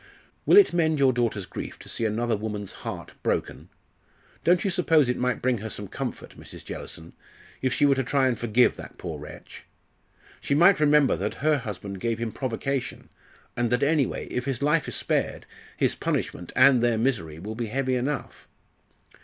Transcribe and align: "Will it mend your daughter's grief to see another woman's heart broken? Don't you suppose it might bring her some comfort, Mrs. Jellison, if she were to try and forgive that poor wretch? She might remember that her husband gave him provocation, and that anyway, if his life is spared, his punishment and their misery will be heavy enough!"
"Will 0.47 0.57
it 0.57 0.73
mend 0.73 0.97
your 0.97 1.13
daughter's 1.13 1.45
grief 1.45 1.77
to 1.77 1.87
see 1.87 2.05
another 2.05 2.35
woman's 2.35 2.71
heart 2.71 3.13
broken? 3.21 3.69
Don't 4.43 4.63
you 4.63 4.71
suppose 4.71 5.07
it 5.09 5.15
might 5.19 5.43
bring 5.43 5.59
her 5.59 5.69
some 5.69 5.87
comfort, 5.87 6.35
Mrs. 6.39 6.65
Jellison, 6.65 7.13
if 7.61 7.71
she 7.71 7.85
were 7.85 7.93
to 7.93 8.03
try 8.03 8.27
and 8.27 8.35
forgive 8.35 8.77
that 8.77 8.97
poor 8.97 9.19
wretch? 9.19 9.63
She 10.39 10.55
might 10.55 10.79
remember 10.79 11.15
that 11.17 11.35
her 11.45 11.59
husband 11.59 11.99
gave 11.99 12.17
him 12.17 12.31
provocation, 12.31 13.09
and 13.55 13.69
that 13.71 13.83
anyway, 13.83 14.25
if 14.29 14.45
his 14.45 14.63
life 14.63 14.87
is 14.87 14.95
spared, 14.95 15.45
his 15.77 15.93
punishment 15.93 16.51
and 16.55 16.81
their 16.81 16.97
misery 16.97 17.37
will 17.37 17.53
be 17.53 17.67
heavy 17.67 17.93
enough!" 17.95 18.47